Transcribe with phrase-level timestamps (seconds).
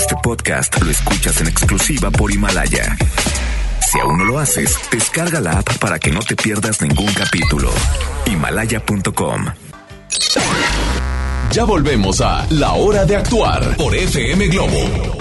[0.00, 2.96] Este podcast lo escuchas en exclusiva por Himalaya.
[3.86, 7.70] Si aún no lo haces, descarga la app para que no te pierdas ningún capítulo.
[8.24, 9.44] Himalaya.com.
[11.52, 15.19] Ya volvemos a La Hora de Actuar por FM Globo.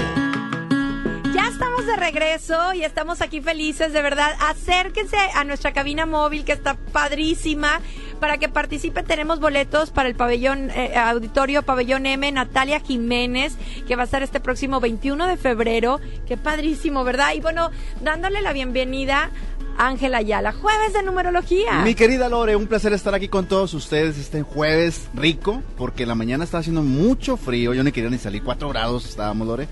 [2.12, 4.32] Regreso y estamos aquí felices, de verdad.
[4.40, 7.82] Acérquense a nuestra cabina móvil que está padrísima.
[8.20, 13.58] Para que participe tenemos boletos para el pabellón eh, auditorio Pabellón M Natalia Jiménez,
[13.88, 16.02] que va a estar este próximo 21 de febrero.
[16.28, 17.34] Qué padrísimo, ¿verdad?
[17.36, 17.70] Y bueno,
[18.02, 19.30] dándole la bienvenida
[19.78, 21.84] Ángela Ayala, jueves de numerología.
[21.84, 26.16] Mi querida Lore, un placer estar aquí con todos ustedes este jueves rico, porque la
[26.16, 29.68] mañana está haciendo mucho frío, yo no quería ni salir, 4 grados estábamos, Lore.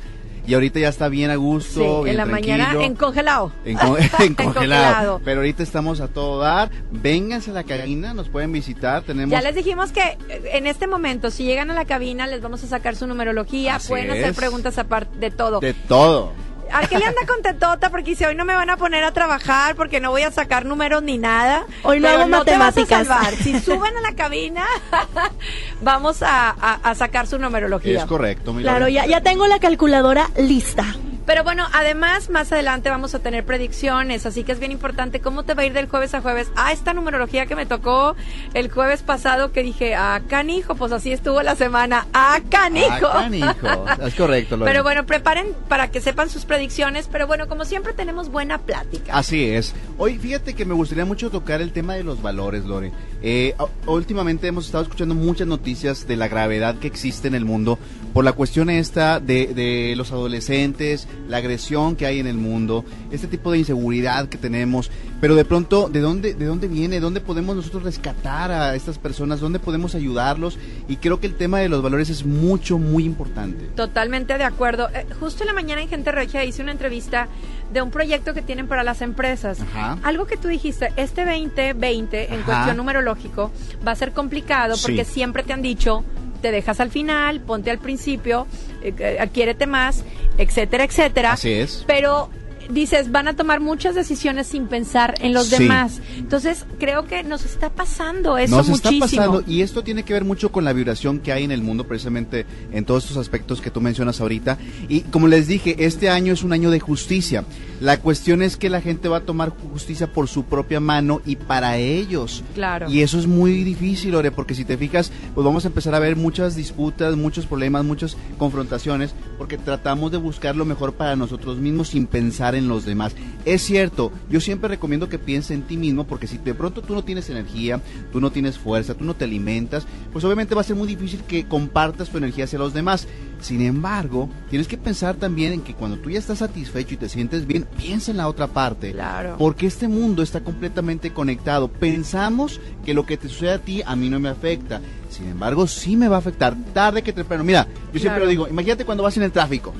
[0.48, 1.82] Y ahorita ya está bien a gusto.
[1.82, 3.52] Sí, bien en la mañana en congelado.
[3.66, 4.54] En, con- en congelado.
[4.54, 5.22] congelado.
[5.26, 6.72] Pero ahorita estamos a todo dar.
[6.92, 9.04] Vénganse a la cabina, nos pueden visitar.
[9.04, 9.32] Tenemos.
[9.32, 12.64] Ya les dijimos que eh, en este momento, si llegan a la cabina, les vamos
[12.64, 13.76] a sacar su numerología.
[13.76, 15.60] Así Pueden hacer preguntas aparte de todo.
[15.60, 16.32] De todo.
[16.72, 20.12] Arqueli anda contentota porque dice, hoy no me van a poner a trabajar porque no
[20.12, 21.66] voy a sacar números ni nada.
[21.84, 23.08] Hoy no Pero hago te vas a matemáticas.
[23.08, 23.34] salvar.
[23.36, 24.66] Si suben a la cabina,
[25.82, 28.00] vamos a, a- a sacar su numerología.
[28.00, 30.86] Es correcto, mi Claro, ya, ya tengo la calculadora lista.
[31.28, 35.44] Pero bueno, además, más adelante vamos a tener predicciones, así que es bien importante cómo
[35.44, 36.50] te va a ir del jueves a jueves.
[36.56, 38.16] Ah, esta numerología que me tocó
[38.54, 42.08] el jueves pasado que dije, ah, canijo, pues así estuvo la semana.
[42.14, 43.08] Ah, canijo.
[43.08, 43.86] Ah, canijo.
[44.08, 44.72] Es correcto, Lore.
[44.72, 49.14] Pero bueno, preparen para que sepan sus predicciones, pero bueno, como siempre tenemos buena plática.
[49.14, 49.76] Así es.
[50.00, 52.92] Hoy fíjate que me gustaría mucho tocar el tema de los valores, Lore.
[53.24, 53.56] Eh,
[53.88, 57.80] últimamente hemos estado escuchando muchas noticias de la gravedad que existe en el mundo
[58.14, 62.86] por la cuestión esta de, de los adolescentes, la agresión que hay en el mundo,
[63.10, 64.92] este tipo de inseguridad que tenemos.
[65.20, 67.00] Pero de pronto, ¿de dónde, de dónde viene?
[67.00, 69.40] ¿Dónde podemos nosotros rescatar a estas personas?
[69.40, 70.60] ¿Dónde podemos ayudarlos?
[70.88, 73.66] Y creo que el tema de los valores es mucho, muy importante.
[73.76, 74.90] Totalmente de acuerdo.
[74.94, 77.28] Eh, justo en la mañana en Gente Regia hice una entrevista
[77.74, 79.60] de un proyecto que tienen para las empresas.
[79.62, 79.98] Ajá.
[80.04, 82.46] Algo que tú dijiste, este 2020 en Ajá.
[82.46, 83.52] cuestión numerológico
[83.86, 85.14] va a ser complicado porque Sí.
[85.16, 86.04] siempre te han dicho,
[86.44, 88.46] te dejas al final, ponte al principio,
[88.84, 90.04] eh, eh, adquiérete más,
[90.38, 91.32] etcétera, etcétera.
[91.34, 91.84] Así es.
[91.88, 92.30] Pero
[92.70, 95.58] dices, van a tomar muchas decisiones sin pensar en los Sí.
[95.64, 96.02] demás.
[96.18, 99.06] Entonces, creo que nos está pasando eso Nos muchísimo.
[99.06, 101.62] está pasando y esto tiene que ver mucho con la vibración que hay en el
[101.62, 104.58] mundo precisamente en todos estos aspectos que tú mencionas ahorita
[104.90, 107.44] y como les dije este año es un año de justicia
[107.80, 111.36] la cuestión es que la gente va a tomar justicia por su propia mano y
[111.36, 112.90] para ellos Claro.
[112.90, 116.00] y eso es muy difícil Lore porque si te fijas pues vamos a empezar a
[116.00, 121.58] ver muchas disputas muchos problemas muchas confrontaciones porque tratamos de buscar lo mejor para nosotros
[121.58, 123.14] mismos sin pensar en los demás
[123.46, 126.94] es cierto yo siempre recomiendo que pienses en ti mismo porque si de pronto tú
[126.96, 127.82] no tienes energía
[128.12, 131.22] tú no tienes fuerza tú no te alimentas pues obviamente va a ser muy difícil
[131.28, 133.08] que compartas tu energía hacia los demás
[133.42, 137.10] sin embargo tienes que pensar también en que cuando tú ya estás satisfecho y te
[137.10, 139.36] sientes bien piensa en la otra parte Claro.
[139.38, 141.68] porque este mundo está completamente conectado.
[141.68, 144.82] Pensamos que lo que te sucede a ti a mí no me afecta.
[145.10, 147.44] Sin embargo, sí me va a afectar tarde que temprano.
[147.44, 149.74] Mira, yo siempre lo digo, imagínate cuando vas en el tráfico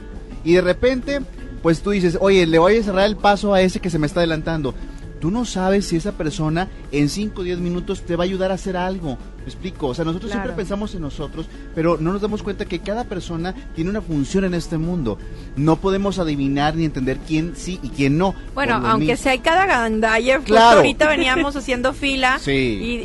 [0.44, 1.20] y de repente,
[1.62, 4.08] pues tú dices, oye, le voy a cerrar el paso a ese que se me
[4.08, 4.74] está adelantando.
[5.20, 8.52] Tú no sabes si esa persona en 5 o 10 minutos te va a ayudar
[8.52, 9.18] a hacer algo.
[9.40, 9.88] ¿Me explico?
[9.88, 10.44] O sea, nosotros Claro.
[10.46, 14.44] siempre pensamos en nosotros, pero no nos damos cuenta que cada persona tiene una función
[14.46, 15.18] en este mundo.
[15.56, 18.36] No podemos adivinar ni entender quién sí y quién no.
[18.54, 20.78] Bueno, aunque mismo- sea hay cada gandalle, Claro.
[20.78, 22.52] ahorita veníamos haciendo fila Sí.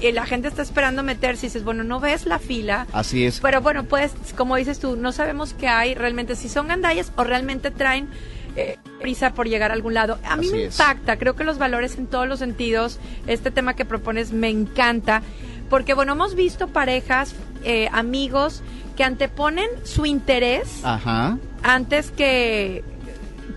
[0.03, 2.87] y, y la gente está esperando meterse y dices, bueno, no ves la fila.
[2.93, 3.41] Así es.
[3.41, 7.25] Pero bueno, pues, como dices tú, no sabemos qué hay realmente, si son gandallas o
[7.25, 8.09] realmente traen
[8.57, 10.19] eh, prisa por llegar a algún lado.
[10.25, 10.79] A mí Así me es.
[10.79, 15.23] impacta, creo que los valores en todos los sentidos, este tema que propones me encanta,
[15.71, 18.63] porque bueno, hemos visto parejas, eh, amigos,
[18.97, 22.85] que anteponen su interés Ajá, antes que,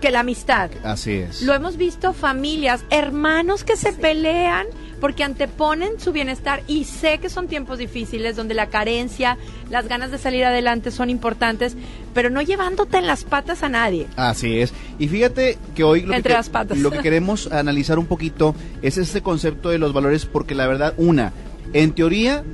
[0.00, 0.70] que la amistad.
[0.82, 1.42] así es.
[1.42, 4.66] Lo hemos visto familias, hermanos que se pelean
[5.00, 9.36] porque anteponen su bienestar y sé que son tiempos difíciles donde la carencia,
[9.70, 11.76] las ganas de salir adelante son importantes,
[12.14, 14.06] pero no llevándote en las patas a nadie.
[14.16, 14.72] Así es.
[14.98, 16.78] Y fíjate que hoy lo, Entre que, las patas.
[16.78, 20.94] lo que queremos analizar un poquito es este concepto de los valores porque la verdad,
[20.96, 21.32] una,
[21.72, 22.44] en teoría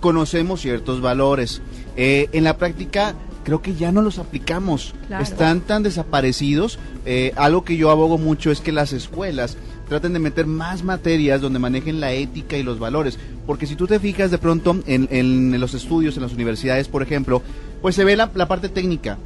[0.00, 1.62] conocemos ciertos valores.
[1.96, 3.14] Eh, en la práctica
[3.44, 4.94] creo que ya no los aplicamos.
[5.06, 5.22] Claro.
[5.22, 6.78] Están tan desaparecidos.
[7.04, 9.56] Eh, algo que yo abogo mucho es que las escuelas
[9.92, 13.18] traten de meter más materias donde manejen la ética y los valores.
[13.46, 17.02] Porque si tú te fijas de pronto en, en los estudios, en las universidades, por
[17.02, 17.42] ejemplo,
[17.80, 19.18] pues se ve la, la parte técnica.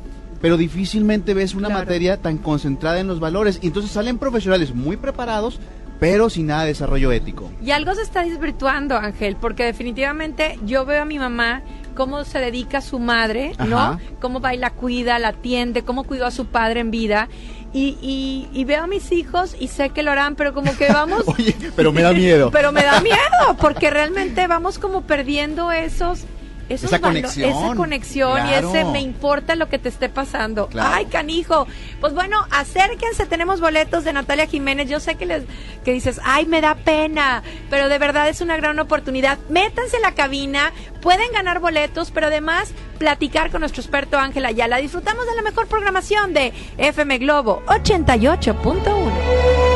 [0.42, 1.80] Pero difícilmente ves una Claro.
[1.84, 3.58] materia tan concentrada en los valores.
[3.62, 5.58] Y entonces salen profesionales muy preparados,
[5.98, 7.50] pero sin nada de desarrollo ético.
[7.64, 11.62] Y algo se está desvirtuando, Ángel, porque definitivamente yo veo a mi mamá
[11.94, 13.98] cómo se dedica a su madre, ¿no?
[14.20, 17.28] Cómo va y la cuida, la atiende, cómo cuidó a su padre en vida.
[17.76, 20.88] Y, y, y veo a mis hijos y sé que lo harán, pero como que
[20.88, 21.24] vamos...
[21.26, 22.50] Oye, pero me da miedo.
[22.52, 23.18] pero me da miedo,
[23.60, 26.20] porque realmente vamos como perdiendo esos...
[26.68, 28.72] esos Esa valo- conexión, esa conexión claro.
[28.72, 30.66] y ese me importa lo que te esté pasando.
[30.68, 30.90] Claro.
[30.94, 31.66] Ay, canijo.
[32.00, 34.88] Pues bueno, acérquense, tenemos boletos de Natalia Jiménez.
[34.88, 35.44] Yo sé que les
[35.84, 39.38] que dices, "Ay, me da pena", pero de verdad es una gran oportunidad.
[39.48, 40.72] Métanse en la cabina,
[41.02, 44.78] pueden ganar boletos, pero además platicar con nuestro experto Ángel Ayala.
[44.78, 49.75] Disfrutamos de la mejor programación de FM Globo 88.1.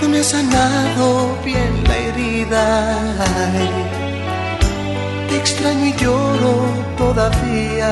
[0.00, 2.64] no me ha sanado bien la herida.
[5.28, 6.54] Te extraño y lloro
[6.96, 7.90] todavía.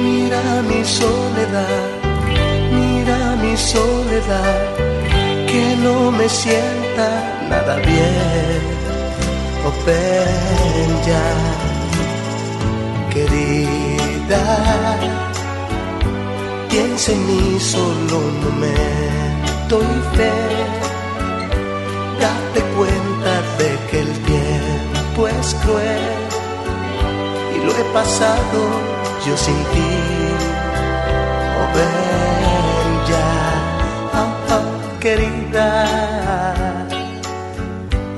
[0.00, 1.84] Mira mi soledad,
[2.72, 4.58] mira mi soledad,
[5.50, 7.08] que no me sienta
[7.50, 8.62] nada bien.
[9.66, 11.28] Oh, ven ya,
[13.12, 14.42] querida.
[16.68, 19.37] Piensa en mí solo un momento
[22.18, 26.00] Date cuenta de que el tiempo es cruel
[27.54, 28.60] y lo he pasado
[29.26, 29.90] yo sin ti.
[31.60, 31.72] Oh,
[33.10, 33.30] ya,
[34.14, 35.68] oh, oh, querida.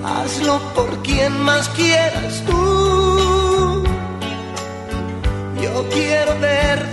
[0.05, 3.83] Hazlo por quien más quieras tú.
[5.61, 6.91] Yo quiero ver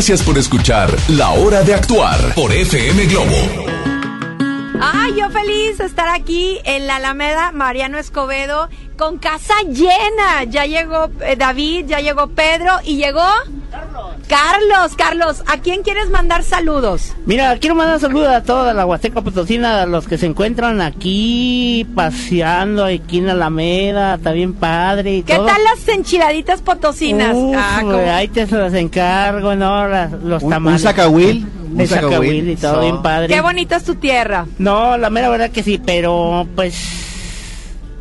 [0.00, 3.36] Gracias por escuchar La Hora de Actuar por FM Globo.
[4.80, 10.44] Ay, yo feliz estar aquí en la Alameda Mariano Escobedo con casa llena.
[10.44, 13.26] Ya llegó eh, David, ya llegó Pedro y llegó
[14.26, 14.96] Carlos.
[14.96, 17.09] Carlos, ¿a quién quieres mandar saludos?
[17.26, 21.86] Mira, quiero mandar saludos a toda la Huasteca Potosina, a los que se encuentran aquí
[21.94, 25.16] paseando aquí en Alameda, está bien padre.
[25.16, 25.46] Y ¿Qué todo.
[25.46, 27.36] tal las enchiladitas potosinas?
[27.36, 29.86] Uf, Ah, ahí te las encargo, ¿no?
[29.86, 30.80] Las- los Un, un tamales.
[30.82, 32.80] Un de zacahuil y todo So.
[32.80, 33.28] bien padre.
[33.34, 34.46] Qué bonita es tu tierra.
[34.58, 36.74] No, la mera verdad que sí, pero pues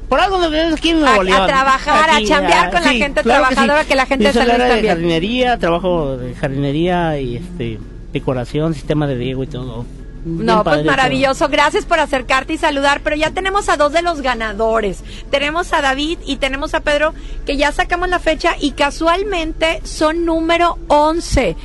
[0.07, 1.45] por algo nos venimos aquí en Nuevo A- a León.
[1.47, 4.75] trabajar, a chambear con la gente trabajadora, que la gente Yo soy salga el área
[4.81, 7.79] de jardinería, trabajo de jardinería y este
[8.13, 9.86] decoración, sistema de riego y todo.
[10.25, 10.86] Bien No, pues todo.
[10.86, 11.48] maravilloso.
[11.48, 13.01] Gracias por acercarte y saludar.
[13.04, 15.04] Pero ya tenemos a dos de los ganadores.
[15.32, 17.13] Tenemos a David y tenemos a Pedro,
[17.46, 21.56] que ya sacamos la fecha y casualmente son número 11.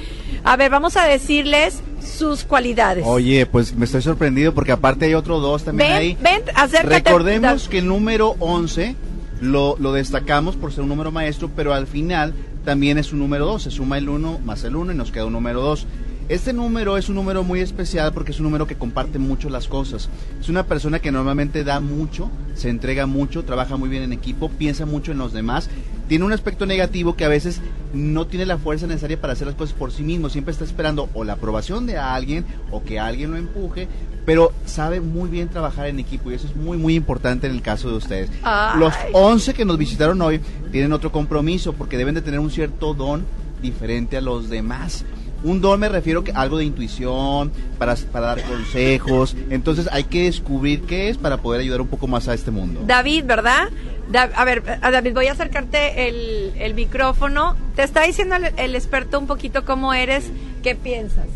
[0.44, 3.04] A ver, vamos a decirles sus cualidades.
[3.08, 6.18] Oye, pues me estoy sorprendido porque aparte hay otros dos también ven, ahí.
[6.20, 7.10] ven, acércate.
[7.10, 8.94] Recordemos que el número 11
[9.40, 12.34] lo, lo destacamos por ser un número maestro, pero al final
[12.64, 13.62] también es un número 2.
[13.64, 15.86] Se suma el 1 más el 1 y nos queda un número 2.
[16.30, 19.68] Este número es un número muy especial porque es un número que comparte mucho las
[19.68, 20.08] cosas.
[20.40, 24.48] Es una persona que normalmente da mucho, se entrega mucho, trabaja muy bien en equipo,
[24.48, 25.68] piensa mucho en los demás.
[26.08, 27.60] Tiene un aspecto negativo que a veces
[27.92, 30.30] no tiene la fuerza necesaria para hacer las cosas por sí mismo.
[30.30, 33.86] Siempre está esperando o la aprobación de alguien o que alguien lo empuje,
[34.24, 37.60] pero sabe muy bien trabajar en equipo y eso es muy, muy importante en el
[37.60, 38.30] caso de ustedes.
[38.42, 38.80] Ay.
[38.80, 40.40] Los 11 que nos visitaron hoy
[40.72, 43.26] tienen otro compromiso porque deben de tener un cierto don
[43.60, 45.04] diferente a los demás.
[45.44, 49.36] Un don me refiero a algo de intuición, para, para dar consejos.
[49.50, 52.80] Entonces hay que descubrir qué es para poder ayudar un poco más a este mundo.
[52.86, 53.68] David, ¿verdad?
[54.10, 57.56] Da- a ver, a David, voy a acercarte el, el micrófono.
[57.76, 60.30] Te está diciendo el, el experto un poquito cómo eres,
[60.62, 61.26] qué piensas.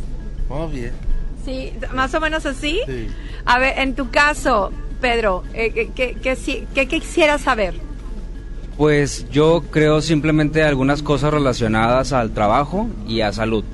[0.49, 0.93] Oh, bien.
[1.45, 2.81] Sí, más o menos así.
[2.87, 3.09] Sí.
[3.45, 4.73] A ver, en tu caso,
[5.03, 7.75] Pedro, eh, ¿qué, qué, qué quisieras saber?
[8.77, 13.65] Pues yo creo simplemente algunas cosas relacionadas al trabajo y a salud.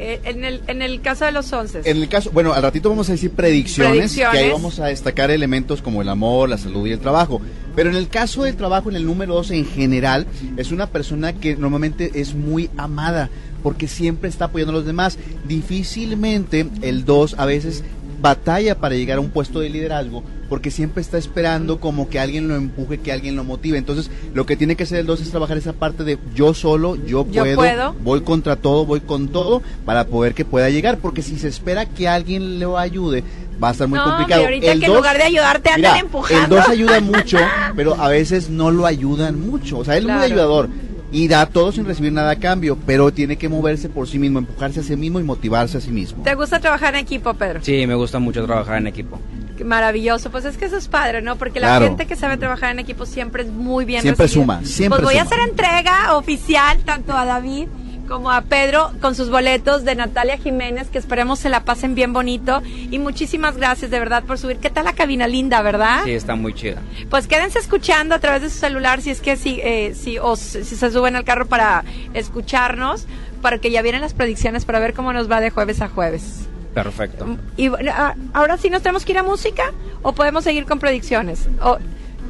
[0.00, 1.80] Eh, en, el, en el caso de los once.
[1.84, 4.38] En el caso, bueno, al ratito vamos a decir predicciones, Predicciones.
[4.38, 7.40] que ahí vamos a destacar elementos como el amor, la salud y el trabajo.
[7.74, 10.26] Pero en el caso del trabajo, en el número 2 en general,
[10.56, 13.28] es una persona que normalmente es muy amada,
[13.62, 15.18] porque siempre está apoyando a los demás.
[15.46, 17.82] Difícilmente el 2 a veces
[18.20, 22.48] batalla para llegar a un puesto de liderazgo, porque siempre está esperando como que alguien
[22.48, 23.78] lo empuje, que alguien lo motive.
[23.78, 26.96] Entonces, lo que tiene que hacer el 2 es trabajar esa parte de yo solo,
[26.96, 27.94] yo Yo puedo, puedo.
[28.02, 31.86] voy contra todo, voy con todo para poder que pueda llegar, porque si se espera
[31.86, 33.22] que alguien lo ayude,
[33.62, 34.44] va a estar muy No, complicado.
[34.44, 36.56] ahorita El que en lugar de ayudarte andan mira, empujando.
[36.56, 37.38] El 2 ayuda mucho,
[37.76, 39.78] pero a veces no lo ayudan mucho.
[39.78, 40.68] O sea, él es muy ayudador
[41.10, 44.38] y da todo sin recibir nada a cambio, pero tiene que moverse por sí mismo,
[44.40, 46.22] empujarse a sí mismo y motivarse a sí mismo.
[46.22, 47.60] ¿Te gusta trabajar en equipo, Pedro?
[47.62, 49.18] Sí, me gusta mucho trabajar en equipo.
[49.64, 51.36] Maravilloso, pues es que eso es padre, ¿no?
[51.36, 51.86] Porque la Claro.
[51.86, 54.42] gente que sabe trabajar en equipo siempre es muy bien Siempre recibida.
[54.56, 57.68] suma, siempre Pues voy a hacer entrega oficial tanto a David
[58.08, 62.14] como a Pedro con sus boletos de Natalia Jiménez, que esperemos se la pasen bien
[62.14, 62.62] bonito.
[62.90, 64.56] Y muchísimas gracias de verdad por subir.
[64.56, 66.00] ¿Qué tal la cabina linda, verdad?
[66.04, 66.80] Sí, está muy chida.
[67.10, 70.36] Pues quédense escuchando a través de su celular si es que si, eh, si, o
[70.36, 71.84] si si se suben al carro para
[72.14, 73.06] escucharnos,
[73.42, 76.48] para que ya vienen las predicciones para ver cómo nos va de jueves a jueves.
[76.74, 77.26] Perfecto.
[77.56, 79.72] Y bueno, a- ahora sí nos tenemos que ir a música
[80.02, 81.48] o podemos seguir con predicciones.
[81.62, 81.78] O,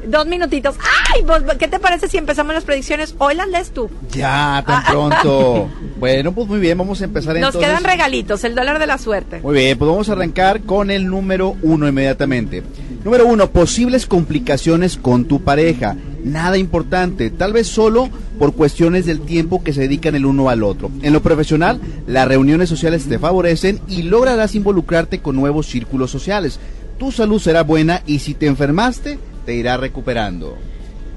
[0.07, 0.75] dos minutitos.
[1.13, 1.25] ¡Ay!
[1.59, 3.13] ¿Qué te parece si empezamos las predicciones?
[3.17, 3.89] Hoy las lees tú.
[4.11, 5.69] Ya, tan pronto.
[5.99, 7.69] bueno, pues muy bien, vamos a empezar Nos entonces.
[7.69, 9.41] quedan regalitos, el dólar de la suerte.
[9.41, 12.63] Muy bien, pues vamos a arrancar con el número uno inmediatamente.
[13.03, 15.95] Número uno, posibles complicaciones con tu pareja.
[16.23, 20.63] Nada importante, tal vez solo por cuestiones del tiempo que se dedican el uno al
[20.63, 20.91] otro.
[21.01, 26.59] En lo profesional, las reuniones sociales te favorecen y lograrás involucrarte con nuevos círculos sociales.
[26.97, 30.57] Tu salud será buena y si te enfermaste, te irá recuperando.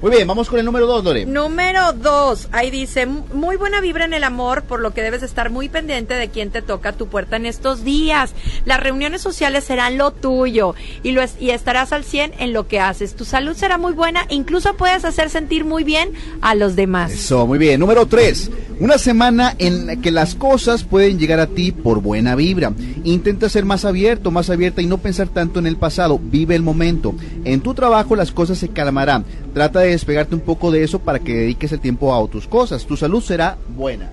[0.02, 1.26] Muy bien, vamos con el número dos, Lore.
[1.26, 5.48] Número dos, ahí dice, muy buena vibra en el amor, por lo que debes estar
[5.50, 8.32] muy pendiente de quién te toca tu puerta en estos días.
[8.64, 12.66] Las reuniones sociales serán lo tuyo y, lo es- y estarás al 100 en lo
[12.66, 13.14] que haces.
[13.14, 17.12] Tu salud será muy buena, incluso puedes hacer sentir muy bien a los demás.
[17.12, 17.78] Eso, muy bien.
[17.78, 18.50] Número 3.
[18.80, 22.72] Una semana en la que las cosas pueden llegar a ti por buena vibra.
[23.04, 26.18] Intenta ser más abierto, más abierta y no pensar tanto en el pasado.
[26.20, 27.14] Vive el momento.
[27.44, 29.24] En tu trabajo las cosas se calmarán.
[29.54, 32.86] Trata de despegarte un poco de eso para que dediques el tiempo a tus cosas.
[32.86, 34.10] Tu salud será buena.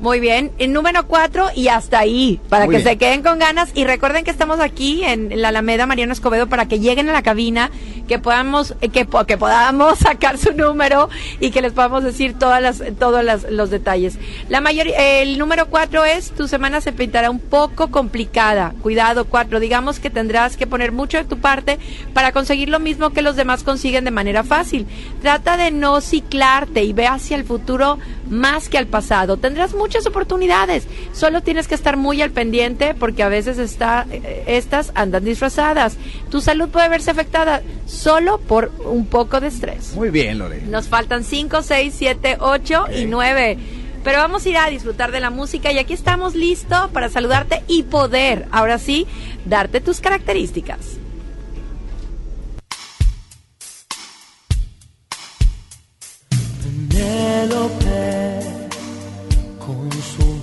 [0.00, 2.88] Muy bien, el número cuatro y hasta ahí, para Muy que bien.
[2.92, 6.66] se queden con ganas y recuerden que estamos aquí en la Alameda Mariano Escobedo para
[6.68, 7.72] que lleguen a la cabina,
[8.06, 11.08] que podamos, que, que podamos sacar su número
[11.40, 14.18] y que les podamos decir todas las, todos las- los detalles.
[14.48, 18.74] La mayoría, el número cuatro es tu semana se pintará un poco complicada.
[18.82, 19.58] Cuidado, cuatro.
[19.58, 21.80] Digamos que tendrás que poner mucho de tu parte
[22.14, 24.86] para conseguir lo mismo que los demás consiguen de manera fácil.
[25.22, 27.98] Trata de no ciclarte y ve hacia el futuro
[28.30, 29.38] más que al pasado.
[29.38, 30.86] Tendrás muchas oportunidades.
[31.14, 35.96] Solo tienes que estar muy al pendiente porque a veces está, eh, estas andan disfrazadas.
[36.30, 39.94] Tu salud puede verse afectada solo por un poco de estrés.
[39.94, 40.60] Muy bien, Lore.
[40.66, 43.58] Nos faltan 5, 6, 7, 8 y 9.
[44.04, 47.62] Pero vamos a ir a disfrutar de la música y aquí estamos listos para saludarte
[47.66, 49.06] y poder, ahora sí,
[49.46, 50.98] darte tus características.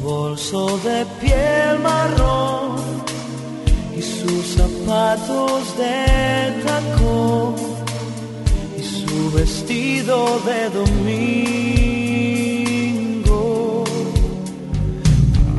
[0.06, 2.76] Bolso de piel marrón
[3.98, 7.56] y sus zapatos de tacón
[8.78, 11.44] y su vestido de domingo.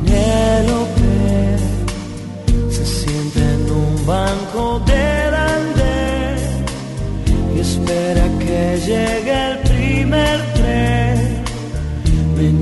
[0.05, 1.17] Penélope
[2.71, 6.37] se siente en un banco del andén
[7.53, 9.66] y espera que llegue el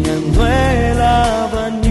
[0.05, 1.84] meneando el abanico.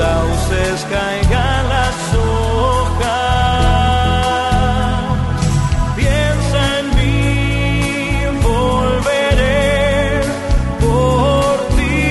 [0.00, 3.10] Sauces caigan las hojas.
[5.98, 7.22] Piensa en mí,
[8.50, 9.68] volveré
[10.84, 12.02] por ti.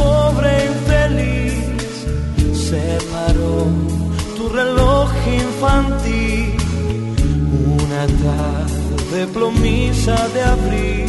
[0.00, 1.92] Pobre infeliz,
[2.66, 3.58] se paró
[4.36, 5.08] tu reloj
[5.44, 6.48] infantil.
[7.80, 11.07] Una tarde plomiza de abril,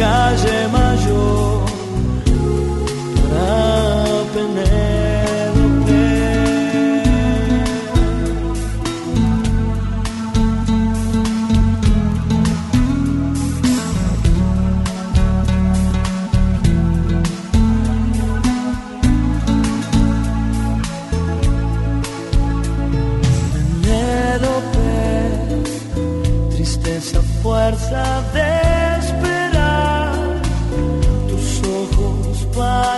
[0.00, 0.79] Cajemar.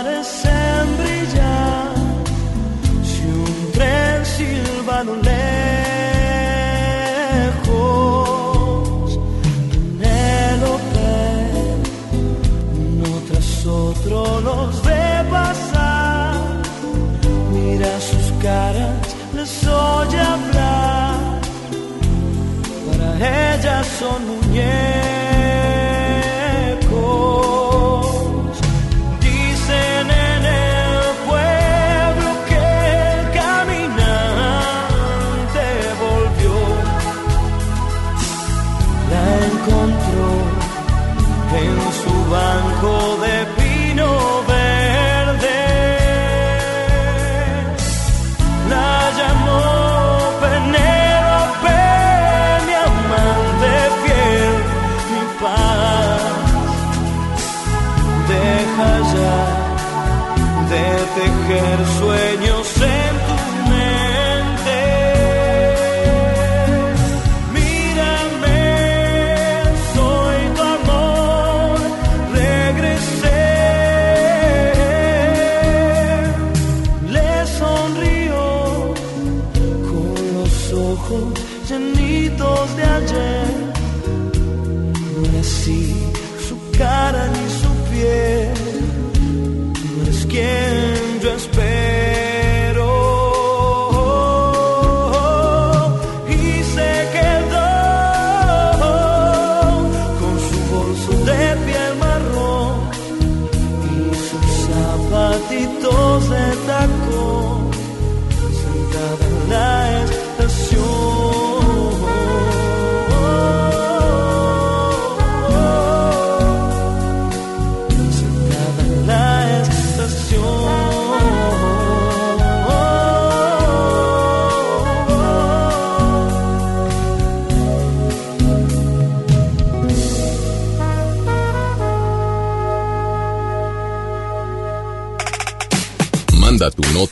[0.03, 1.93] Parecen brillar.
[3.09, 5.49] Si un tren silba a lo lejos,
[9.71, 11.15] Penélope,
[12.85, 16.35] uno tras otro los ve pasar.
[17.51, 21.41] Mira sus caras, les oye hablar.
[22.87, 23.09] Para
[23.55, 25.02] ellas son muñecos.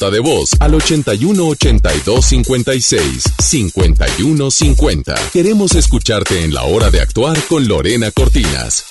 [0.01, 5.15] Nota de voz al 81 82 56 51 50.
[5.31, 8.85] Queremos escucharte en la hora de actuar con Lorena Cortinas.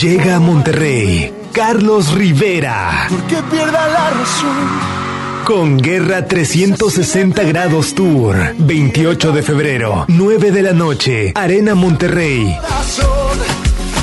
[0.00, 3.06] Llega a Monterrey Carlos Rivera.
[3.10, 5.44] ¿Por qué pierda la razón?
[5.44, 8.54] Con Guerra 360 Grados Tour.
[8.58, 11.32] 28 de febrero, 9 de la noche.
[11.34, 12.56] Arena Monterrey.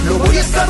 [0.06, 0.70] Lo voy a estar.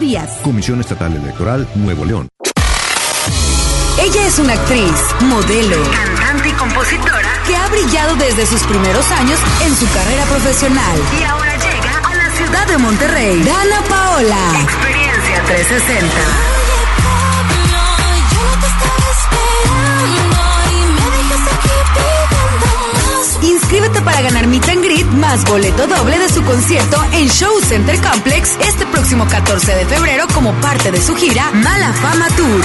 [0.00, 0.38] días.
[0.42, 2.28] Comisión Estatal Electoral Nuevo León.
[3.98, 9.38] Ella es una actriz, modelo, cantante y compositora que ha brillado desde sus primeros años
[9.62, 10.98] en su carrera profesional.
[11.20, 13.42] Y ahora llega a la ciudad de Monterrey.
[13.42, 14.60] Dana Paola.
[14.62, 16.59] Experiencia 360.
[23.70, 27.96] Inscríbete para ganar Meet and Greet más boleto doble de su concierto en Show Center
[28.00, 32.64] Complex este próximo 14 de febrero como parte de su gira Mala Fama Tour.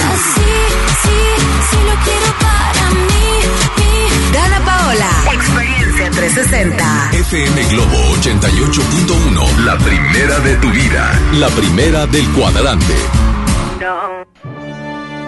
[4.32, 7.10] Dana Paola, Experiencia 360.
[7.12, 12.94] FM Globo 88.1, la primera de tu vida, la primera del cuadrante.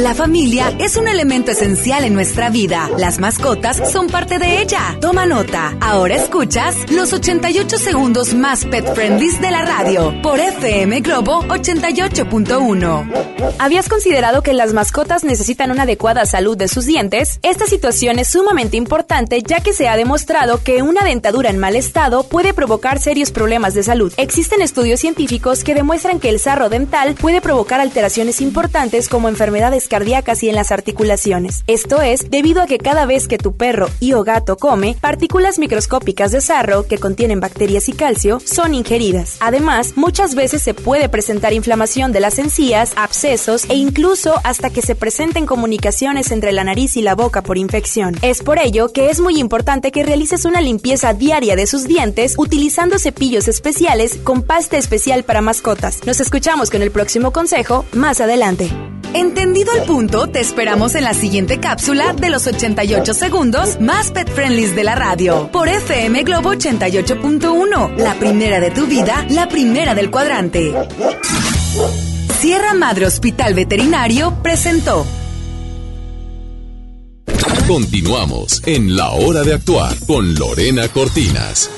[0.00, 2.88] La familia es un elemento esencial en nuestra vida.
[2.96, 4.96] Las mascotas son parte de ella.
[4.98, 5.76] Toma nota.
[5.78, 13.30] Ahora escuchas los 88 segundos más pet friendly de la radio por FM Globo 88.1.
[13.58, 17.38] ¿Habías considerado que las mascotas necesitan una adecuada salud de sus dientes?
[17.42, 21.76] Esta situación es sumamente importante ya que se ha demostrado que una dentadura en mal
[21.76, 24.14] estado puede provocar serios problemas de salud.
[24.16, 29.89] Existen estudios científicos que demuestran que el sarro dental puede provocar alteraciones importantes como enfermedades
[29.90, 31.64] cardíacas y en las articulaciones.
[31.66, 35.58] Esto es debido a que cada vez que tu perro y o gato come, partículas
[35.58, 39.36] microscópicas de sarro que contienen bacterias y calcio son ingeridas.
[39.40, 44.80] Además, muchas veces se puede presentar inflamación de las encías, abscesos e incluso hasta que
[44.80, 48.16] se presenten comunicaciones entre la nariz y la boca por infección.
[48.22, 52.34] Es por ello que es muy importante que realices una limpieza diaria de sus dientes
[52.38, 56.06] utilizando cepillos especiales con pasta especial para mascotas.
[56.06, 58.70] Nos escuchamos con el próximo consejo más adelante.
[59.12, 64.30] Entendido el punto, te esperamos en la siguiente cápsula de los 88 segundos más pet
[64.30, 65.50] friendly de la radio.
[65.52, 70.72] Por FM Globo 88.1, la primera de tu vida, la primera del cuadrante.
[72.40, 75.06] Sierra Madre Hospital Veterinario presentó.
[77.66, 81.70] Continuamos en La Hora de Actuar con Lorena Cortinas.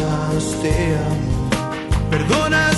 [0.00, 0.96] más te.
[2.10, 2.72] Perdona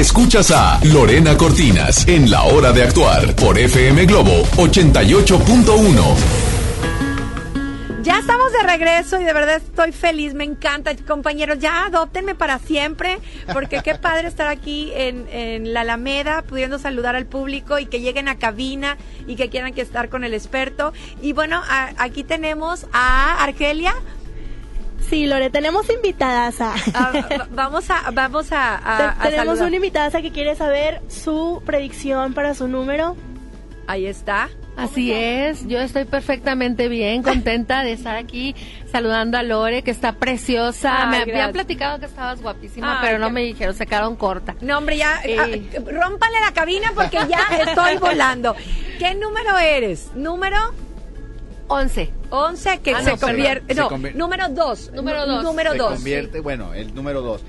[0.00, 6.14] Escuchas a Lorena Cortinas en La Hora de Actuar por FM Globo 88.1.
[8.02, 12.58] Ya estamos de regreso y de verdad estoy feliz, me encanta, compañeros, ya adoptenme para
[12.58, 13.18] siempre,
[13.52, 18.28] porque qué padre estar aquí en, la Alameda, pudiendo saludar al público y que lleguen
[18.28, 20.94] a cabina y que quieran que estar con el experto.
[21.20, 21.60] Y bueno,
[21.98, 23.94] aquí tenemos a Argelia
[25.10, 26.74] sí, Lore, tenemos invitadas a...
[26.94, 28.10] Ah, vamos a...
[28.12, 33.16] Vamos a, tenemos una invitada que quiere saber su predicción para su número.
[33.86, 34.48] Ahí está.
[34.76, 38.54] Así es, yo estoy perfectamente bien, contenta de estar aquí
[38.90, 41.06] saludando a Lore, que está preciosa.
[41.06, 41.28] Me gracias.
[41.28, 44.54] habían platicado que estabas guapísima, pero no me dijeron, se quedaron corta.
[44.62, 45.36] No, hombre, ya, eh.
[45.38, 48.56] Ah, rómpale la cabina porque ya estoy volando.
[48.98, 50.10] ¿Qué número eres?
[50.14, 50.56] ¿Número?
[51.70, 52.10] 11.
[52.30, 53.18] 11 que Ah, se no, perdón.
[53.36, 53.74] convierte.
[53.74, 54.92] Se No, convier- número 2.
[54.92, 55.42] Número dos.
[55.44, 55.94] Número se 2.
[55.94, 57.42] convierte, bueno, el número 2.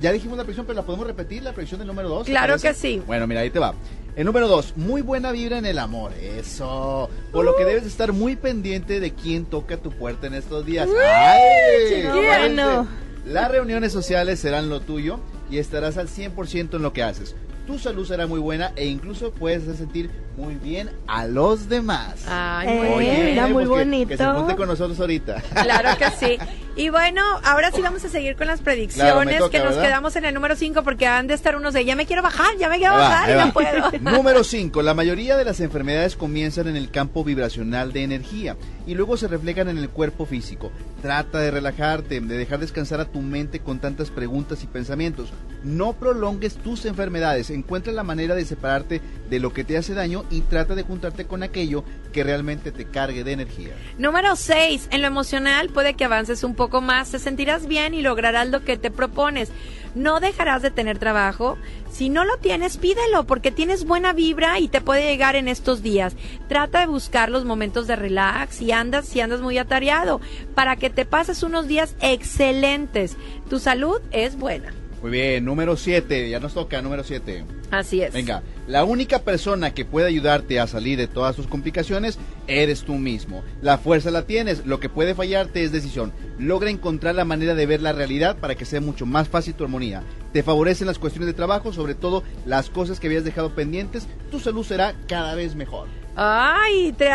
[0.00, 2.26] Ya dijimos la predicción, pero la podemos repetir, la predicción del número 2.
[2.26, 3.02] Claro que sí.
[3.06, 3.74] Bueno, mira, ahí te va.
[4.16, 6.12] El número 2, muy buena vibra en el amor.
[6.20, 7.08] Eso.
[7.32, 10.86] Por lo que debes estar muy pendiente de quién toca tu puerta en estos días.
[10.88, 12.06] Uy, ¡Ay!
[12.12, 12.86] Bueno.
[13.26, 15.18] Las reuniones sociales serán lo tuyo
[15.50, 17.34] y estarás al 100% en lo que haces.
[17.66, 22.24] Tu salud será muy buena e incluso puedes sentir muy bien a los demás.
[22.28, 23.24] Ay, Eh, muy bien.
[23.26, 24.08] mira, muy pues que- bonito.
[24.08, 25.40] Que se junte con nosotros ahorita.
[25.62, 26.38] Claro que sí.
[26.76, 29.82] Y bueno, ahora sí vamos a seguir con las predicciones Claro, toca, que nos ¿verdad?
[29.82, 32.56] quedamos en el número 5 porque han de estar unos de ya me quiero bajar,
[32.58, 33.92] ya me quiero va, bajar y no puedo.
[34.00, 34.82] Número 5.
[34.82, 38.56] La mayoría de las enfermedades comienzan en el campo vibracional de energía
[38.88, 40.72] y luego se reflejan en el cuerpo físico.
[41.00, 45.32] Trata de relajarte, de dejar descansar a tu mente con tantas preguntas y pensamientos.
[45.62, 47.50] No prolongues tus enfermedades.
[47.50, 51.24] Encuentra la manera de separarte de lo que te hace daño y trata de juntarte
[51.26, 53.74] con aquello que realmente te cargue de energía.
[53.96, 54.88] Número 6.
[54.90, 58.64] En lo emocional puede que avances un poco más, te sentirás bien y lograrás lo
[58.64, 59.50] que te propones.
[59.94, 61.56] No dejarás de tener trabajo.
[61.90, 65.82] Si no lo tienes, pídelo porque tienes buena vibra y te puede llegar en estos
[65.82, 66.16] días.
[66.48, 70.20] Trata de buscar los momentos de relax y andas si andas muy atareado
[70.54, 73.16] para que te pases unos días excelentes.
[73.48, 74.72] Tu salud es buena.
[75.04, 76.30] Muy bien, número 7.
[76.30, 77.44] Ya nos toca, número 7.
[77.70, 78.14] Así es.
[78.14, 82.94] Venga, la única persona que puede ayudarte a salir de todas tus complicaciones eres tú
[82.94, 83.44] mismo.
[83.60, 86.10] La fuerza la tienes, lo que puede fallarte es decisión.
[86.38, 89.64] Logra encontrar la manera de ver la realidad para que sea mucho más fácil tu
[89.64, 90.02] armonía.
[90.32, 94.08] Te favorecen las cuestiones de trabajo, sobre todo las cosas que habías dejado pendientes.
[94.30, 95.86] Tu salud será cada vez mejor.
[96.16, 97.10] Ay, te-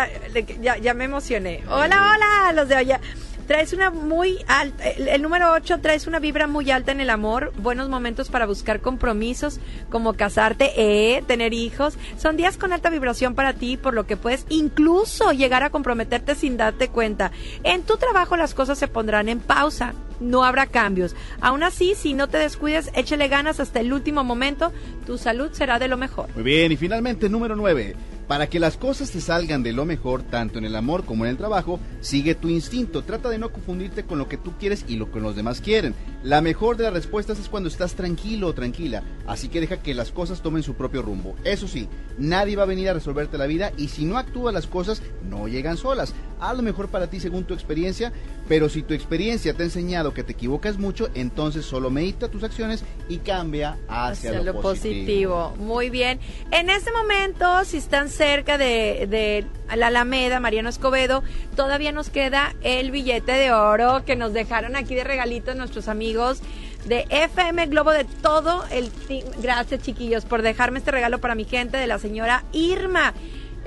[0.61, 1.63] ya, ya me emocioné.
[1.67, 3.01] Hola, hola, los de allá.
[3.49, 7.51] Traes una muy alta, el, número 8 traes una vibra muy alta en el amor,
[7.57, 9.59] buenos momentos para buscar compromisos
[9.89, 11.97] como casarte, eh, tener hijos.
[12.15, 16.35] Son días con alta vibración para ti, por lo que puedes incluso llegar a comprometerte
[16.35, 17.31] sin darte cuenta.
[17.63, 21.15] En tu trabajo las cosas se pondrán en pausa, no habrá cambios.
[21.41, 24.71] Aún así, si no te descuides, échale ganas hasta el último momento,
[25.07, 26.29] tu salud será de lo mejor.
[26.35, 27.95] Muy bien, y finalmente número 9.
[28.29, 31.31] Para que las cosas te salgan de lo mejor, tanto en el amor como en
[31.31, 33.01] el trabajo, sigue tu instinto.
[33.01, 35.95] Trata de no confundirte con lo que tú quieres y lo que los demás quieren.
[36.21, 39.01] La mejor de las respuestas es cuando estás tranquilo o tranquila.
[39.25, 41.35] Así que deja que las cosas tomen su propio rumbo.
[41.43, 41.87] Eso sí,
[42.19, 45.47] nadie va a venir a resolverte la vida y si no actúas las cosas, no
[45.47, 46.13] llegan solas.
[46.39, 48.13] Haz lo mejor para ti según tu experiencia,
[48.47, 52.43] pero si tu experiencia te ha enseñado que te equivocas mucho, entonces solo medita tus
[52.43, 55.53] acciones y cambia hacia, hacia lo positivo.
[55.57, 56.19] Muy bien.
[56.51, 59.45] En este momento, si están cerca de, de
[59.77, 61.23] la Alameda, Mariano Escobedo,
[61.55, 66.41] todavía nos queda el billete de oro que nos dejaron aquí de regalitos nuestros amigos
[66.85, 69.25] de FM Globo de todo el team.
[69.41, 73.13] Gracias, chiquillos, por dejarme este regalo para mi gente de la señora Irma.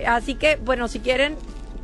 [0.07, 1.35] Así que, bueno, si quieren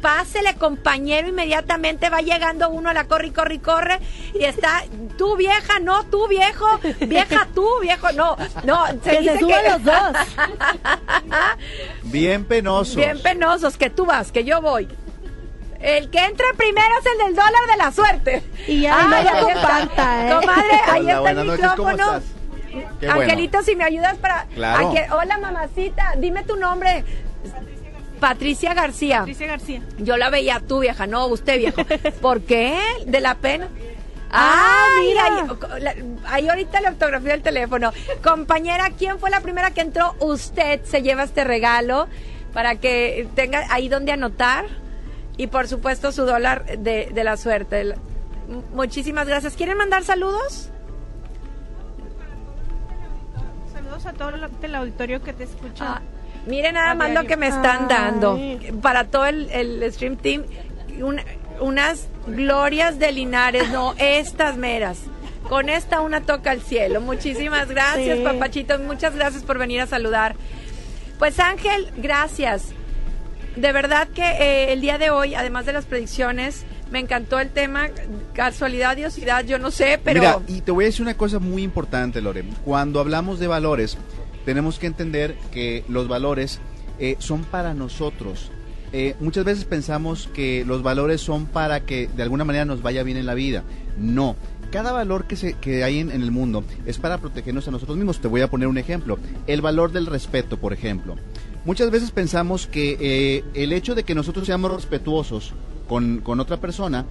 [0.01, 3.99] pásele compañero inmediatamente va llegando uno a la corre y corre y corre
[4.35, 4.85] y está
[5.17, 6.67] tú vieja no tú viejo
[7.01, 10.17] vieja tú viejo no no se Que se dice suban los dos.
[12.05, 12.97] Bien penosos.
[12.97, 14.89] bien penosos que tú vas que yo voy
[15.81, 19.41] el que entra primero es el del dólar de la suerte Y ya lo está.
[19.41, 20.35] comparta, ¿eh?
[20.41, 22.23] comadre ahí Hola, está el buenas noches, ¿cómo micrófono
[23.01, 23.15] bueno.
[23.23, 24.93] Angelito si me ayudas para Claro.
[25.13, 27.05] Hola mamacita dime tu nombre
[28.21, 29.83] Patricia García Patricia García.
[29.99, 31.83] Yo la veía tú, vieja, no, usted, viejo.
[32.21, 32.79] ¿Por qué?
[33.07, 33.69] ¿De la pena?
[34.31, 35.47] Ah, mira,
[36.27, 37.93] ahí, ahorita le ortografía el teléfono.
[38.23, 40.15] Compañera, ¿quién fue la primera que entró?
[40.21, 42.09] Usted se lleva este regalo
[42.53, 44.67] para que tenga ahí donde anotar.
[45.39, 47.95] Y por supuesto su dólar de, de la suerte.
[48.75, 49.55] Muchísimas gracias.
[49.55, 50.69] ¿Quieren mandar saludos?
[53.73, 55.85] Saludos a todo el- el auditorio que te escucha.
[55.97, 56.03] Ah,
[56.49, 58.39] Miren nada A más lo que me están dando
[58.83, 60.45] para todo el, el Stream Team.
[61.01, 61.21] un-
[61.61, 64.99] unas glorias de Linares, no, estas meras.
[65.49, 67.01] Con esta una toca al cielo.
[67.01, 68.25] Muchísimas gracias, Sí.
[68.25, 68.79] papachito.
[68.81, 70.35] Muchas gracias por venir a saludar.
[71.19, 72.67] Pues Ángel, gracias.
[73.57, 77.51] De verdad que eh, el día de hoy, además de las predicciones, me encantó el
[77.51, 77.89] tema.
[78.35, 80.21] Casualidad, diosidad, yo no sé, pero...
[80.21, 82.45] Mira, y te voy a decir una cosa muy importante, Lore.
[82.65, 83.99] Cuando hablamos de valores,
[84.49, 86.59] tenemos que entender que los valores
[86.99, 88.51] eh, son para nosotros.
[88.95, 93.03] Eh, muchas veces pensamos que los valores son para que de alguna manera nos vaya
[93.03, 93.63] bien en la vida.
[93.99, 94.37] No.
[94.71, 98.23] Cada valor que, se, que hay en, el mundo es para protegernos a nosotros mismos.
[98.23, 99.19] Te voy a poner un ejemplo.
[99.47, 101.17] El valor del respeto, por ejemplo.
[101.67, 105.53] Muchas veces pensamos que eh, el hecho de que nosotros seamos respetuosos
[105.87, 107.05] con, con otra persona,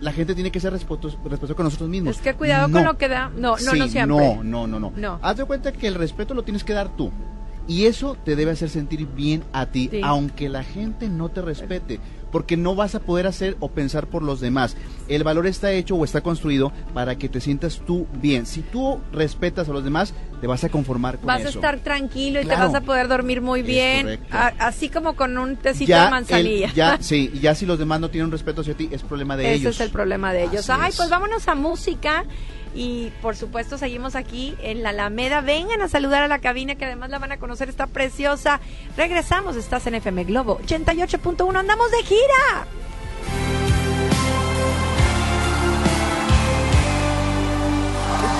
[0.00, 2.16] la gente tiene que ser respetuoso, respetuoso con nosotros mismos.
[2.16, 2.74] Es que cuidado No.
[2.78, 3.28] con lo que da.
[3.30, 4.16] No, no, Sí, no siempre.
[4.16, 4.92] No, no, no, no.
[4.96, 5.18] No.
[5.22, 7.10] Haz de cuenta que el respeto lo tienes que dar tú.
[7.68, 10.00] Y eso te debe hacer sentir bien a ti, Sí.
[10.04, 11.98] aunque la gente no te respete,
[12.30, 14.76] porque no vas a poder hacer o pensar por los demás.
[15.08, 18.46] El valor está hecho o está construido para que te sientas tú bien.
[18.46, 21.48] Si tú respetas a los demás, te vas a conformar con Vas eso.
[21.48, 22.60] a estar tranquilo y Claro.
[22.60, 26.10] te vas a poder dormir muy bien, a- así como con un tecito ya de
[26.10, 26.66] manzanilla.
[26.68, 29.44] el- ya, sí, ya si los demás no tienen respeto hacia ti, es problema de
[29.46, 29.74] Ese ellos.
[29.76, 30.68] es el problema de ellos.
[30.70, 30.96] Así Ay, es.
[30.96, 32.24] pues vámonos a música.
[32.76, 35.40] Y por supuesto seguimos aquí en la Alameda.
[35.40, 38.60] Vengan a saludar a la cabina que además la van a conocer, está preciosa.
[38.98, 42.66] Regresamos, estás en FM Globo 88.1, andamos de gira.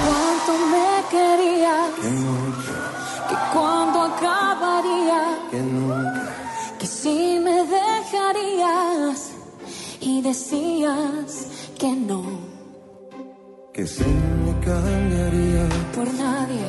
[0.07, 1.91] cuánto me querías,
[3.29, 6.35] que cuando acabaría, Que nunca,
[6.79, 9.33] que si me dejarías
[10.01, 12.46] y decías que no
[13.77, 16.67] que si me cambiaría, por nadie,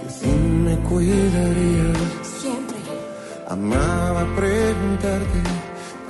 [0.00, 0.28] que si
[0.66, 1.92] me cuidaría.
[2.40, 2.78] siempre.
[3.48, 5.40] Amaba preguntarte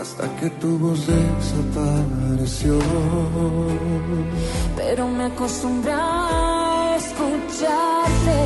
[0.03, 2.79] hasta que tu voz desapareció.
[4.77, 8.41] Pero me acostumbré a escucharte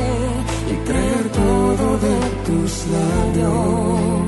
[0.71, 4.18] Y creer todo de tus labios.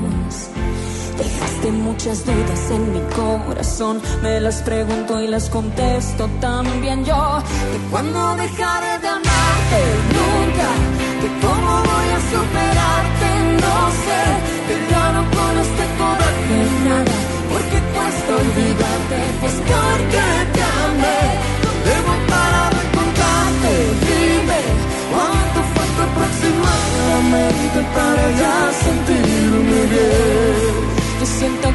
[1.62, 7.40] Dejaste muchas dudas en mi corazón, me las pregunto y las contesto también yo.
[7.72, 9.80] Que cuando dejaré de amarte
[10.16, 10.68] nunca,
[11.20, 12.71] que cómo voy a superarte,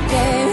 [0.09, 0.46] siento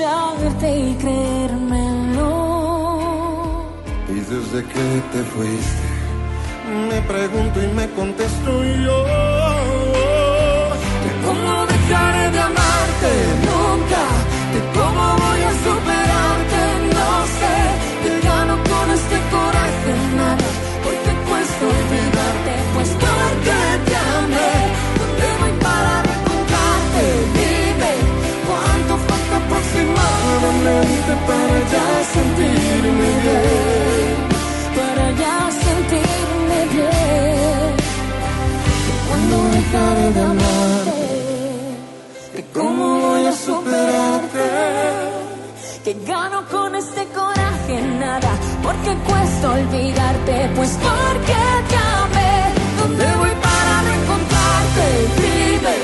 [0.00, 2.30] escucharte y creérmelo.
[4.08, 5.82] Y desde que te fuiste,
[6.88, 9.04] me pregunto y me contesto yo.
[11.02, 13.12] Que cómo dejaré de amarte
[13.48, 14.02] nunca,
[14.52, 16.62] que cómo voy a superarte,
[16.94, 17.89] no sé.
[30.60, 34.16] Aproximadamente para ya sentirme bien,
[34.76, 37.72] para ya sentirme bien.
[39.08, 41.00] Cuando dejaré de amarte,
[42.34, 44.46] que cómo voy a superarte,
[45.84, 48.32] que gano con este coraje nada,
[48.62, 52.32] porque cuesta olvidarte, pues porque te amé.
[52.78, 54.86] ¿Dónde voy para encontrarte?
[55.20, 55.76] Dime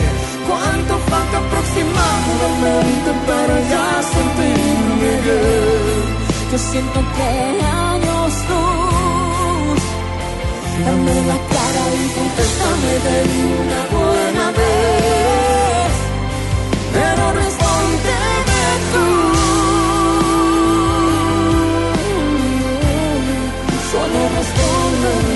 [0.49, 4.56] cuánto falta aproximadamente para ya sentirme
[5.27, 7.29] Yo siento que
[7.66, 9.83] años luz.
[10.85, 13.16] Dame la cara y contéstame de
[13.62, 15.93] una buena vez.
[16.93, 18.62] Pero respóndeme
[18.93, 19.07] tú.
[23.91, 25.36] Solo respóndeme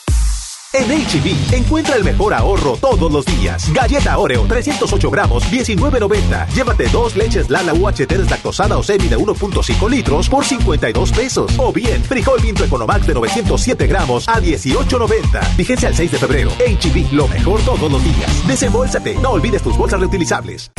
[0.73, 3.69] En HB, encuentra el mejor ahorro todos los días.
[3.73, 6.47] Galleta Oreo, 308 gramos, 19.90.
[6.47, 11.51] Llévate dos leches Lala UHT deslactosada o semi de 1.5 litros por 52 pesos.
[11.57, 15.57] O bien, frijol pinto Economax de 907 gramos a 18.90.
[15.57, 16.51] Vigencia al 6 de febrero.
[16.51, 18.47] HB, lo mejor todos los días.
[18.47, 20.71] Desembolsate, no olvides tus bolsas reutilizables.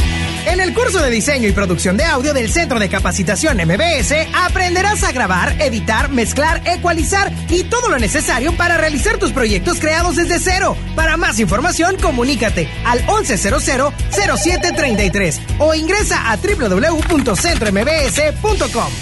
[0.47, 5.05] En el curso de diseño y producción de audio del Centro de Capacitación MBS aprenderás
[5.05, 10.41] a grabar, editar, mezclar, ecualizar y todo lo necesario para realizar tus proyectos creados desde
[10.41, 10.77] cero.
[10.97, 18.93] Para más información, comunícate al 1100-0733 o ingresa a www.centrombs.com.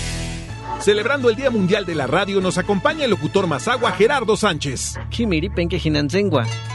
[0.80, 4.94] Celebrando el Día Mundial de la Radio, nos acompaña el locutor Mazagua Gerardo Sánchez.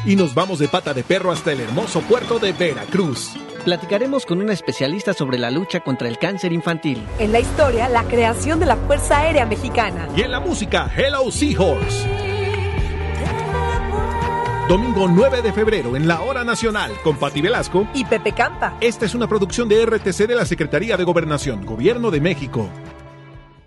[0.05, 3.32] Y nos vamos de pata de perro hasta el hermoso puerto de Veracruz.
[3.66, 7.03] Platicaremos con una especialista sobre la lucha contra el cáncer infantil.
[7.20, 10.07] En la historia, la creación de la Fuerza Aérea Mexicana.
[10.16, 12.07] Y en la música, Hello Seahorse.
[14.70, 18.78] Domingo 9 de febrero en la Hora Nacional con Pati Velasco y Pepe Campa.
[18.82, 22.70] Esta es una producción de RTC de la Secretaría de Gobernación, Gobierno de México.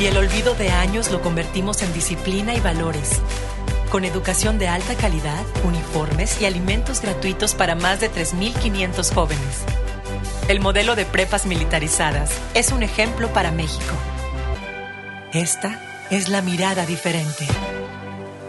[0.00, 3.20] y el olvido de años lo convertimos en disciplina y valores.
[3.90, 9.64] Con educación de alta calidad, uniformes y alimentos gratuitos para más de 3.500 jóvenes.
[10.48, 13.94] El modelo de prepas militarizadas es un ejemplo para México.
[15.34, 17.46] Esta es la mirada diferente.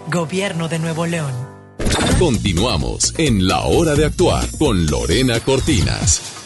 [0.07, 1.33] Gobierno de Nuevo León.
[2.17, 6.40] Continuamos en La Hora de Actuar con Lorena Cortinas.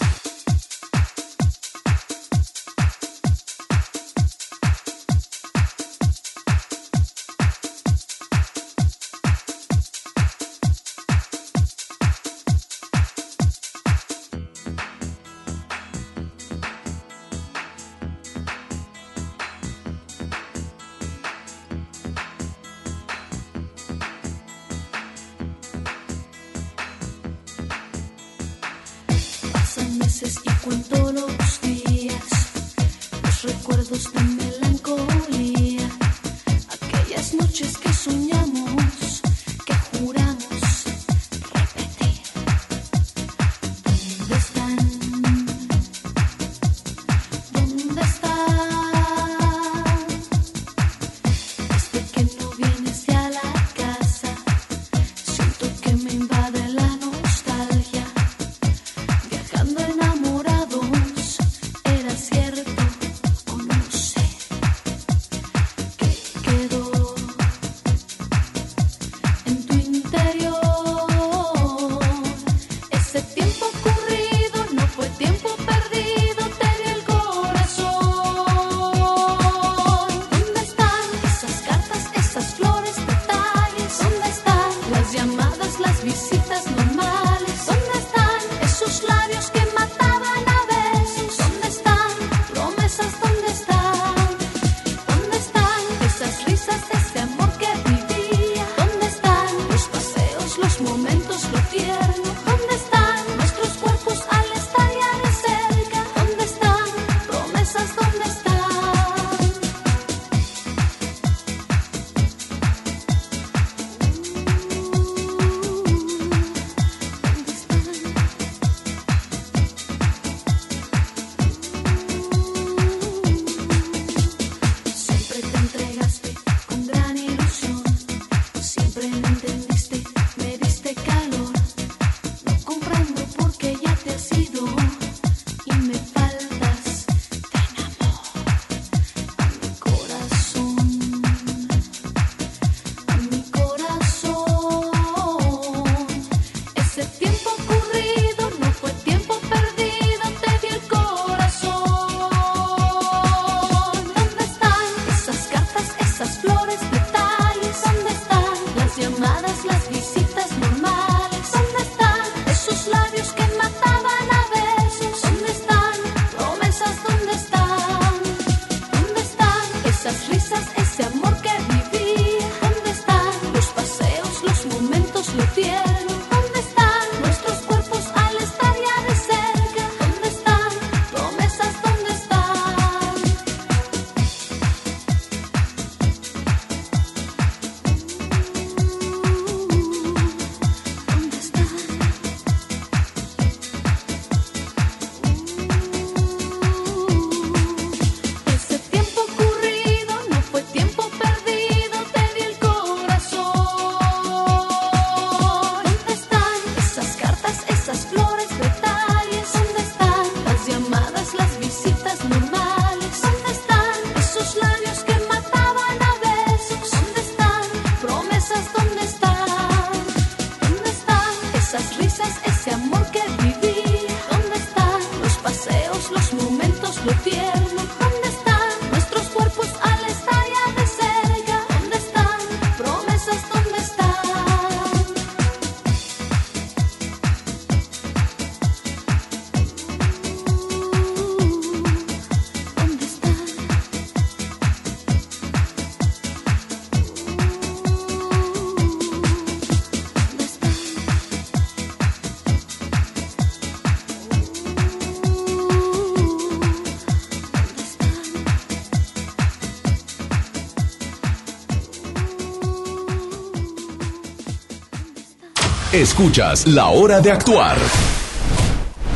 [266.02, 267.78] Escuchas La Hora de Actuar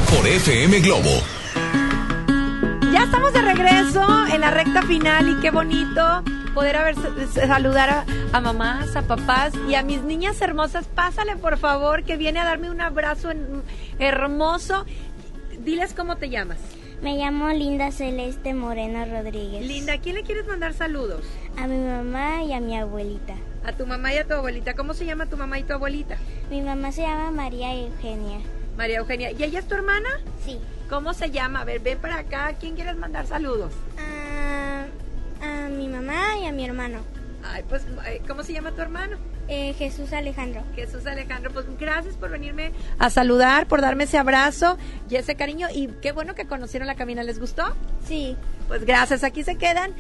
[0.09, 1.09] por FM Globo.
[2.93, 4.01] Ya estamos de regreso
[4.33, 6.23] en la recta final y qué bonito
[6.53, 6.95] poder haber
[7.33, 10.85] saludar a, a mamás, a papás y a mis niñas hermosas.
[10.87, 13.61] Pásale por favor que viene a darme un abrazo en-
[13.99, 14.85] hermoso.
[15.59, 16.59] Diles cómo te llamas.
[17.01, 19.65] Me llamo Linda Celeste Moreno Rodríguez.
[19.65, 21.23] Linda, ¿a quién le quieres mandar saludos?
[21.57, 23.35] A mi mamá y a mi abuelita.
[23.65, 24.73] A tu mamá y a tu abuelita.
[24.75, 26.17] ¿Cómo se llama tu mamá y tu abuelita?
[26.49, 28.39] Mi mamá se llama María Eugenia.
[28.75, 29.31] María Eugenia.
[29.31, 30.09] ¿Y ella es tu hermana?
[30.43, 30.59] Sí.
[30.89, 31.61] ¿Cómo se llama?
[31.61, 32.47] A ver, ven para acá.
[32.47, 33.71] ¿A quién quieres mandar saludos?
[33.99, 34.85] A,
[35.45, 37.01] a mi mamá y a mi hermano.
[37.43, 39.17] Ay, pues, eh, ¿cómo se llama tu hermano?
[39.47, 40.63] Eh, Jesús Alejandro.
[40.75, 44.77] Jesús Alejandro, pues gracias por venirme a saludar, por darme ese abrazo
[45.09, 45.67] y ese cariño.
[45.73, 47.23] Y qué bueno que conocieron la cabina.
[47.23, 47.75] ¿Les gustó?
[48.07, 48.35] Sí.
[48.67, 49.93] Pues gracias, aquí se quedan.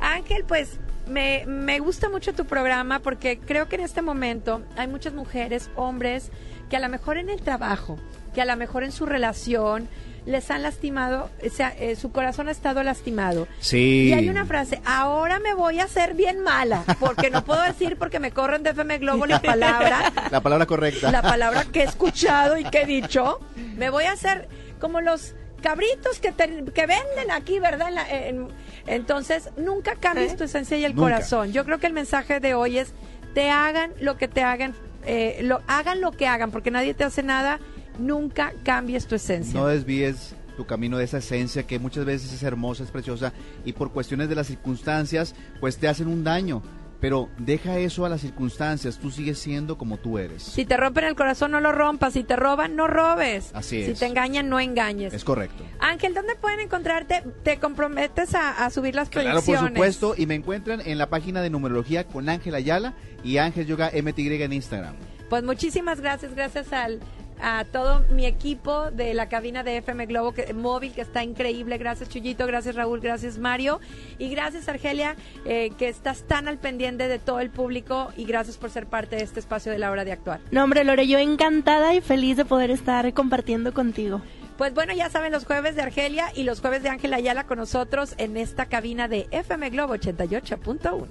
[0.00, 4.88] Ángel, pues me, me gusta mucho tu programa porque creo que en este momento hay
[4.88, 6.30] muchas mujeres, hombres,
[6.70, 7.98] que a lo mejor en el trabajo,
[8.34, 9.88] que a lo mejor en su relación
[10.26, 13.46] les han lastimado, o sea, eh, su corazón ha estado lastimado.
[13.60, 14.06] Sí.
[14.08, 17.96] Y hay una frase, ahora me voy a hacer bien mala, porque no puedo decir
[17.98, 21.10] porque me corren de FM Globo la palabra, La palabra correcta.
[21.12, 23.38] la palabra que he escuchado y que he dicho,
[23.76, 24.48] me voy a hacer
[24.80, 27.88] como los cabritos que, te- que venden aquí, ¿verdad?
[27.88, 28.48] En la- en-
[28.86, 31.04] entonces, nunca cambies tu esencia y el Nunca.
[31.04, 31.52] corazón.
[31.52, 32.92] Yo creo que el mensaje de hoy es,
[33.34, 34.74] te hagan lo que te hagan,
[35.06, 37.60] eh, lo, hagan lo que hagan, porque nadie te hace nada,
[37.98, 39.58] nunca cambies tu esencia.
[39.58, 43.32] No desvíes tu camino de esa esencia que muchas veces es hermosa, es preciosa
[43.64, 46.62] y por cuestiones de las circunstancias pues te hacen un daño.
[47.04, 50.42] Pero deja eso a las circunstancias, tú sigues siendo como tú eres.
[50.42, 52.14] Si te rompen el corazón, no lo rompas.
[52.14, 53.50] Si te roban, no robes.
[53.52, 53.98] Así Si es.
[53.98, 55.12] te engañan, no engañes.
[55.12, 55.64] Es correcto.
[55.80, 57.22] Ángel, ¿dónde pueden encontrarte?
[57.42, 59.74] ¿Te comprometes a, a subir las Claro, por proyecciones?
[59.74, 63.90] supuesto, y me encuentran en la página de numerología con Ángel Ayala y Ángel Yoga
[63.94, 64.94] MTY en Instagram.
[65.28, 67.00] Pues muchísimas gracias, gracias al
[67.40, 71.78] a todo mi equipo de la cabina de FM Globo que, móvil que está increíble.
[71.78, 73.80] Gracias Chuyito, gracias Raúl, gracias Mario
[74.18, 78.56] y gracias Argelia eh, que estás tan al pendiente de todo el público y gracias
[78.56, 80.40] por ser parte de este espacio de la hora de actuar.
[80.50, 84.20] No, hombre, Lore, yo encantada y feliz de poder estar compartiendo contigo.
[84.56, 87.58] Pues bueno, ya saben los jueves de Argelia y los jueves de Ángela Ayala con
[87.58, 91.06] nosotros en esta cabina de FM Globo 88.1.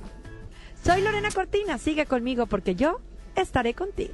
[0.82, 3.02] Soy Lorena Cortina, sigue conmigo porque yo
[3.36, 4.14] estaré contigo.